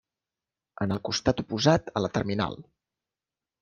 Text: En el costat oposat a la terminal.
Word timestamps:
En 0.85 0.95
el 0.95 1.03
costat 1.11 1.45
oposat 1.45 1.95
a 2.01 2.05
la 2.07 2.13
terminal. 2.19 2.63